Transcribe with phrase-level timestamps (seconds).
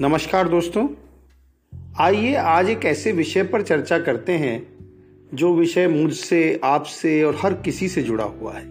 [0.00, 0.88] नमस्कार दोस्तों।
[2.00, 4.66] आइए आज एक ऐसे विषय पर चर्चा करते हैं,
[5.34, 8.64] जो विषय मुझसे, आपसे और हर किसी से जुड़ा हुआ है।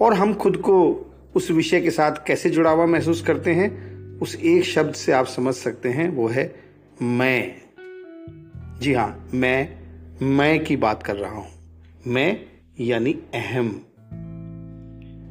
[0.00, 4.36] और हम खुद को उस विषय के साथ कैसे जुड़ा हुआ महसूस करते हैं, उस
[4.36, 6.54] एक शब्द से आप समझ सकते हैं, वो है
[7.02, 7.56] मैं।
[8.80, 9.78] जी हाँ मैं
[10.22, 11.48] मैं की बात कर रहा हूँ।
[12.06, 12.40] मैं
[12.80, 13.80] यानी अहम।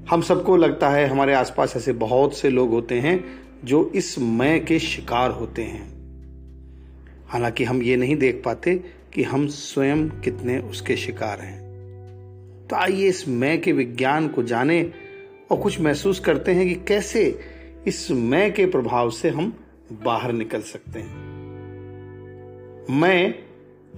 [0.10, 4.66] हम सबको लगता है हमारे आसपास ऐसे बहुत से लोग होते हैं जो इस मैं
[4.66, 5.94] के शिकार होते हैं।
[7.28, 11.64] हालाँकि हम ये नहीं देख पाते कि हम स्वयं कितने उसके शिकार हैं।
[12.70, 14.92] तो आइए इस मैं के विज्ञान को जाने
[15.52, 17.40] और कुछ महसूस करते हैं कि कैसे
[17.88, 19.58] इस मैं के प्रभाव से हम
[20.04, 21.34] बाहर निकल सकते हैं।
[22.90, 23.36] मैं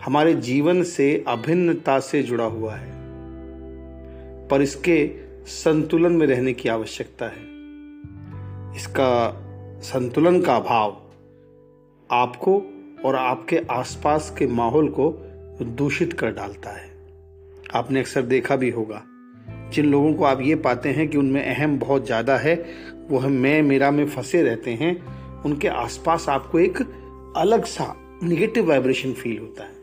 [0.03, 2.91] हमारे जीवन से अभिन्नता से जुड़ा हुआ है,
[4.47, 5.11] पर इसके
[5.45, 7.55] संतुलन में रहने की आवश्यकता है।
[8.75, 9.41] इसका
[9.85, 10.91] संतुलन का अभाव।
[12.09, 12.53] आपको
[13.05, 15.09] और आपके आसपास के माहौल को
[15.61, 16.89] दूषित कर डालता है।
[17.75, 19.01] आपने अक्सर देखा भी होगा,
[19.73, 22.55] जिन लोगों को आप ये पाते हैं कि उनमें अहम बहुत ज़्यादा है,
[23.09, 24.95] वो हम मैं, मेरा, में फंसे रहते हैं,
[25.43, 26.81] उनके आसपास आपको एक
[27.37, 29.73] अलग सा निगेटिव वाइब्रेशन फील होता है।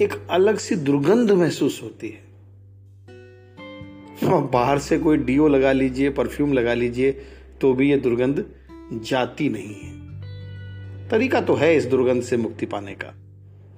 [0.00, 2.22] एक अलग सी दुर्गंध महसूस होती है।
[4.24, 7.10] बाहर से कोई डीओ लगा लीजिए परफ्यूम लगा लीजिए
[7.64, 8.44] तो भी ये दुर्गंध
[8.92, 9.94] जाती नहीं है।
[11.08, 13.14] तरीका तो है इस दुर्गंध से मुक्ति पाने का।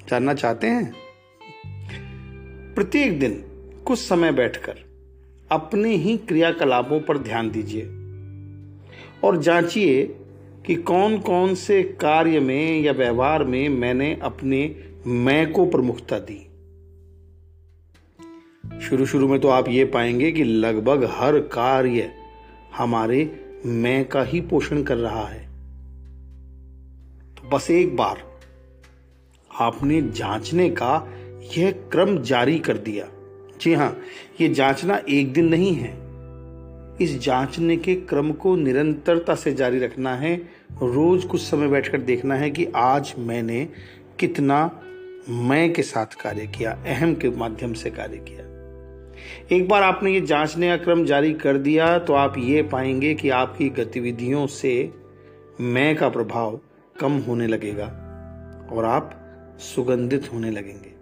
[0.09, 0.95] जानना चाहते हैं?
[2.75, 3.45] प्रत्येक दिन
[3.85, 4.75] कुछ समय बैठकर
[5.51, 7.83] अपने ही क्रियाकलापों पर ध्यान दीजिए
[9.25, 10.17] और जांचिए
[10.67, 14.77] कि कौन कौन से कार्य में या व्यवहार में मैंने अपने
[15.07, 16.43] मैं को प्रमुखता दी।
[18.81, 22.11] शुरू शुरू में तो आप ये पाएँगे कि लगभग हर कार्य
[22.77, 25.49] हमारे मैं का ही पोषण कर रहा है।
[27.35, 28.39] तो बस एक बार,
[29.61, 31.13] आपने जांचने का
[31.59, 33.09] यह क्रम जारी कर दिया।
[33.61, 33.99] जी हाँ
[34.41, 36.07] यह जांचना एक दिन नहीं है।
[37.01, 40.37] इस जांचने के क्रम को निरंतरता से जारी रखना है।
[40.83, 43.69] रोज कुछ समय बैठकर देखना है कि आज मैंने
[44.21, 44.81] कितना
[45.29, 48.46] मैं के साथ कार्य किया, अहम के माध्यम से कार्य किया।
[49.53, 53.31] एक बार आपने ये जांचने का क्रम जारी कर दिया तो आप ये पाएँगे कि
[53.31, 54.91] आपकी गतिविधियों से
[55.61, 56.61] मैं का प्रभाव
[57.01, 57.87] कम होने लगेगा
[58.73, 59.23] और आप
[59.59, 60.97] सुगंधित होने लगेंगे।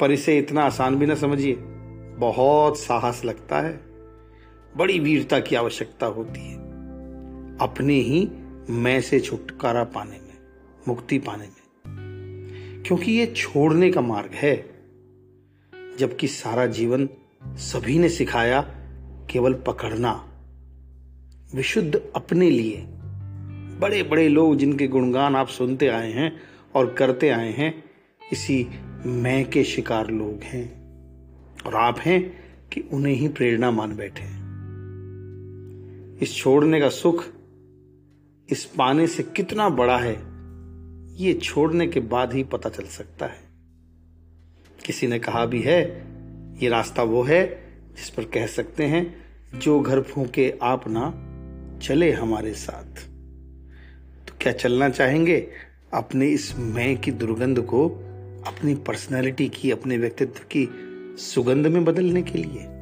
[0.00, 1.56] पर इसे इतना आसान भी ना समझिए।
[2.18, 3.80] बहुत साहस लगता है।
[4.76, 6.56] बड़ी वीरता की आवश्यकता होती है।
[7.58, 8.28] अपने ही
[8.70, 10.38] मैं से छुटकारा पाने में,
[10.88, 11.56] मुक्ति पाने में।
[12.86, 14.75] क्योंकि ये छोड़ने का मार्ग है।
[15.98, 17.08] जबकि सारा जीवन
[17.44, 18.60] सभी ने सिखाया,
[19.30, 20.32] केवल पकड़ना।
[21.54, 22.84] विशुद्ध अपने लिए।
[23.80, 26.40] बड़े बड़े लोग जिनके गुणगान आप सुनते आए हैं
[26.74, 27.84] और करते आए हैं,
[28.32, 28.68] इसी
[29.06, 30.86] मैं के शिकार लोग हैं।
[31.66, 32.34] और आप हैं
[32.72, 34.46] कि उन्हें ही प्रेरणा मान बैठे
[36.22, 37.24] इस छोड़ने का सुख,
[38.50, 40.22] इस पाने से कितना बड़ा है,
[41.16, 43.45] ये छोड़ने के बाद ही पता चल सकता है।
[44.86, 46.06] किसी ने कहा भी है,
[46.62, 47.46] ये रास्ता वो है
[47.96, 49.16] जिस पर कह सकते हैं,
[49.58, 51.22] जो घर फूके आप ना
[51.78, 53.08] चले हमारे साथ।
[54.28, 55.48] तो क्या चलना चाहेंगे?
[55.94, 57.88] अपने इस मैं की दुर्गंध को,
[58.46, 60.68] अपनी पर्सनालिटी की, अपने व्यक्तित्व की
[61.18, 62.75] सुगंध में बदलने के लिए।